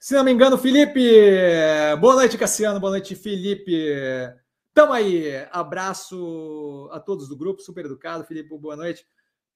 [0.00, 1.00] Se não me engano, Felipe.
[2.00, 2.78] Boa noite, Cassiano.
[2.78, 3.92] Boa noite, Felipe.
[4.72, 5.44] Tamo aí.
[5.50, 8.24] Abraço a todos do grupo, super educado.
[8.24, 9.04] Felipe, boa noite.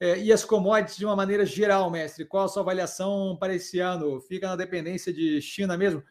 [0.01, 2.25] É, e as commodities de uma maneira geral, mestre.
[2.25, 4.21] Qual a sua avaliação para esse ano?
[4.23, 6.03] Fica na dependência de China mesmo?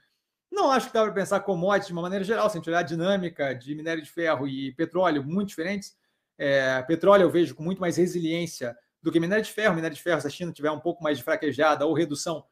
[0.49, 2.79] Não acho que dá para pensar commodities de uma maneira geral, se a gente olhar
[2.79, 5.93] a dinâmica de minério de ferro e petróleo muito diferentes.
[6.37, 9.75] É, petróleo eu vejo com muito mais resiliência do que minério de ferro.
[9.75, 12.45] Minério de ferro, se a China tiver um pouco mais de fraquejada ou redução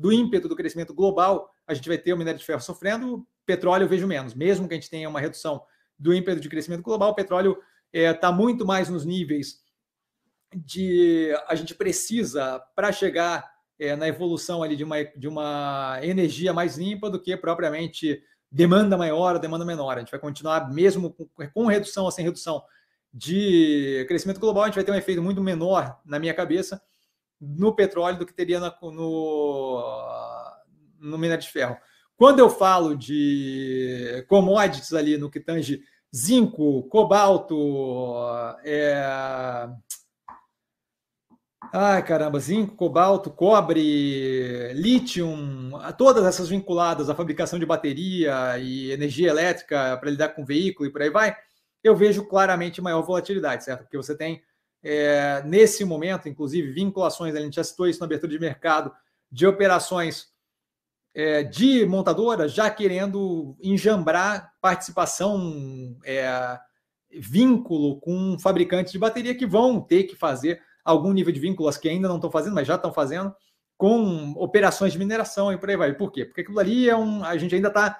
[0.00, 3.84] do ímpeto do crescimento global, a gente vai ter o minério de ferro sofrendo, petróleo
[3.84, 4.32] eu vejo menos.
[4.32, 5.62] Mesmo que a gente tenha uma redução
[5.98, 7.58] do ímpeto de crescimento global, o petróleo
[7.92, 9.60] está é, tá muito mais nos níveis
[10.56, 13.46] de a gente precisa para chegar
[13.78, 18.96] é, na evolução ali de uma, de uma energia mais limpa do que propriamente demanda
[18.96, 19.98] maior ou demanda menor.
[19.98, 22.64] A gente vai continuar mesmo com, com redução ou sem redução
[23.12, 26.80] de crescimento global, a gente vai ter um efeito muito menor na minha cabeça
[27.40, 28.72] no petróleo do que teria no,
[30.98, 31.76] no minério de ferro.
[32.16, 35.82] Quando eu falo de commodities ali no que tange
[36.14, 38.14] zinco, cobalto,
[38.62, 39.02] é...
[41.72, 45.28] Ai, caramba, zinco, cobalto, cobre, lítio,
[45.96, 50.92] todas essas vinculadas à fabricação de bateria e energia elétrica para lidar com veículo e
[50.92, 51.36] por aí vai,
[51.82, 53.82] eu vejo claramente maior volatilidade, certo?
[53.82, 54.42] Porque você tem
[54.82, 58.92] é, nesse momento, inclusive, vinculações, a gente já citou isso na abertura de mercado,
[59.30, 60.28] de operações
[61.14, 66.58] é, de montadoras já querendo enjambrar participação, é,
[67.10, 71.88] vínculo com fabricantes de bateria que vão ter que fazer algum nível de vínculos que
[71.88, 73.34] ainda não estão fazendo, mas já estão fazendo,
[73.76, 75.94] com operações de mineração e por aí vai.
[75.94, 76.24] Por quê?
[76.24, 77.24] Porque aquilo ali é um.
[77.24, 77.98] A gente ainda está.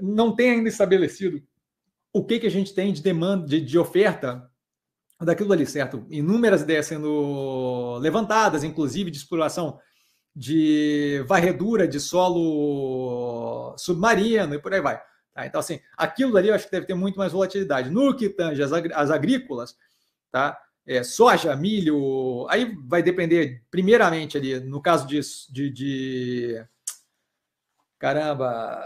[0.00, 1.42] Não tem ainda estabelecido
[2.12, 4.49] o que, que a gente tem de demanda, de, de oferta
[5.20, 6.06] daquilo ali, certo?
[6.10, 9.78] Inúmeras ideias sendo levantadas, inclusive de exploração
[10.34, 15.00] de varredura de solo submarino e por aí vai.
[15.34, 15.46] Tá?
[15.46, 17.90] Então, assim, aquilo ali eu acho que deve ter muito mais volatilidade.
[17.90, 19.76] No que tange as, as agrícolas,
[20.30, 20.58] tá?
[20.86, 26.64] É, soja, milho, aí vai depender, primeiramente, ali, no caso disso, de, de
[27.98, 28.82] caramba,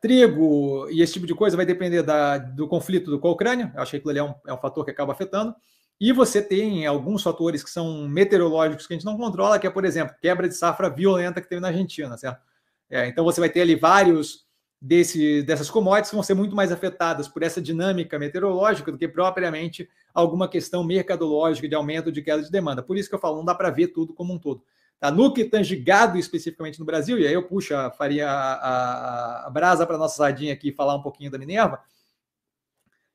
[0.00, 3.72] trigo e esse tipo de coisa vai depender da, do conflito com a Ucrânia.
[3.74, 5.54] Eu acho que aquilo ali é um, é um fator que acaba afetando.
[6.00, 9.70] E você tem alguns fatores que são meteorológicos que a gente não controla, que é,
[9.70, 12.40] por exemplo, quebra de safra violenta que teve na Argentina, certo?
[12.88, 14.46] É, então você vai ter ali vários
[14.80, 19.08] desse, dessas commodities que vão ser muito mais afetadas por essa dinâmica meteorológica do que
[19.08, 22.82] propriamente alguma questão mercadológica de aumento de queda de demanda.
[22.82, 24.62] Por isso que eu falo, não dá para ver tudo como um todo.
[25.00, 25.10] Tá?
[25.10, 29.50] No que tange gado especificamente no Brasil, e aí eu puxo, faria a, a, a
[29.50, 31.80] brasa para nossa sardinha aqui e falar um pouquinho da Minerva,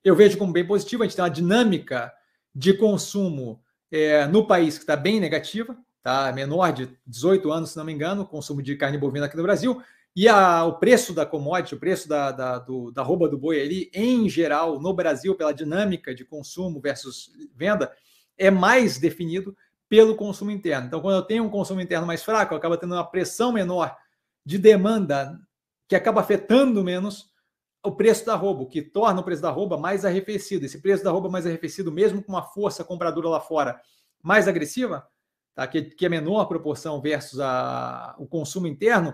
[0.03, 2.11] eu vejo como bem positivo, a gente tem uma dinâmica
[2.53, 6.31] de consumo é, no país que está bem negativa, tá?
[6.31, 9.81] menor de 18 anos, se não me engano, consumo de carne bovina aqui no Brasil,
[10.15, 13.59] e a, o preço da commodity, o preço da, da, do, da rouba do boi
[13.59, 17.91] ali, em geral, no Brasil, pela dinâmica de consumo versus venda,
[18.37, 19.55] é mais definido
[19.89, 20.87] pelo consumo interno.
[20.87, 23.95] Então, quando eu tenho um consumo interno mais fraco, eu acabo tendo uma pressão menor
[24.45, 25.39] de demanda
[25.87, 27.31] que acaba afetando menos
[27.83, 30.65] o preço da roupa, o que torna o preço da roupa mais arrefecido.
[30.65, 33.79] Esse preço da roupa mais arrefecido, mesmo com uma força compradora lá fora
[34.21, 35.05] mais agressiva,
[35.53, 35.67] tá?
[35.67, 39.13] que, que é menor proporção versus a, o consumo interno,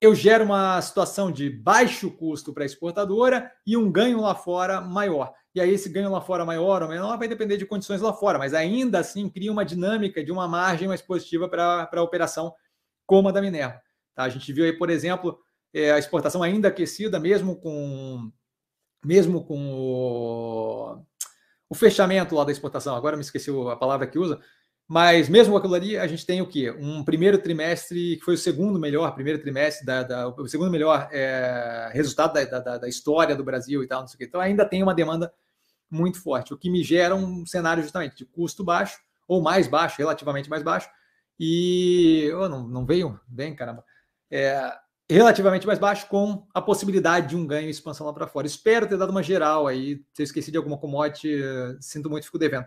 [0.00, 4.80] eu gero uma situação de baixo custo para a exportadora e um ganho lá fora
[4.80, 5.32] maior.
[5.54, 8.38] E aí, esse ganho lá fora maior ou menor vai depender de condições lá fora,
[8.38, 12.54] mas ainda assim cria uma dinâmica de uma margem mais positiva para a operação
[13.04, 13.80] como a da Minerva.
[14.14, 14.24] Tá?
[14.24, 15.38] A gente viu aí, por exemplo,
[15.72, 18.30] é, a exportação ainda aquecida, mesmo com
[19.04, 21.02] mesmo com o,
[21.70, 24.38] o, fechamento lá da exportação, agora me esqueci a palavra que usa,
[24.86, 26.70] mas mesmo aquilo ali, a gente tem o quê?
[26.72, 31.08] Um primeiro trimestre que foi o segundo melhor, primeiro trimestre, da, da o segundo melhor
[31.12, 34.24] é, resultado da, da, da, história do Brasil e tal, não sei o quê.
[34.24, 35.32] Então ainda tem uma demanda
[35.90, 39.96] muito forte, o que me gera um cenário justamente de custo baixo, ou mais baixo,
[39.98, 40.90] relativamente mais baixo,
[41.38, 43.84] e oh, não, não veio bem, caramba.
[44.30, 44.72] É,
[45.14, 48.46] relativamente mais baixo, com a possibilidade de um ganho e expansão lá para fora.
[48.46, 50.02] Espero ter dado uma geral aí.
[50.12, 51.40] Se eu esqueci de alguma commodity,
[51.80, 52.66] sinto muito, fico devendo.